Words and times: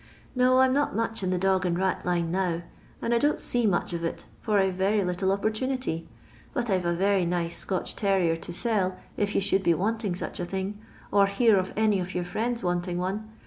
No, 0.33 0.57
I 0.57 0.65
'm 0.65 0.73
not 0.73 0.95
much 0.95 1.21
in 1.21 1.29
the 1.29 1.37
dog 1.37 1.63
and 1.63 1.77
rat 1.77 2.05
line 2.07 2.31
now, 2.31 2.63
and 3.03 3.21
don't 3.21 3.39
see 3.39 3.67
much 3.67 3.93
of 3.93 4.03
it, 4.03 4.25
for 4.39 4.57
I 4.57 4.71
've 4.71 4.73
very 4.73 5.03
little 5.03 5.31
opportunity. 5.31 6.09
But 6.55 6.71
I 6.71 6.79
've 6.79 6.85
a 6.85 6.93
very 6.95 7.23
nice 7.23 7.55
Scotch 7.55 7.95
terrier 7.95 8.35
to 8.35 8.51
sell 8.51 8.97
if 9.15 9.35
you 9.35 9.41
should 9.41 9.63
bo 9.63 9.75
wanting 9.75 10.15
such 10.15 10.39
a 10.39 10.45
thing, 10.45 10.79
or 11.11 11.27
hear 11.27 11.55
of 11.55 11.71
any 11.77 11.99
of 11.99 12.15
your 12.15 12.23
friends 12.25 12.63
wanting 12.63 12.97
one. 12.97 13.29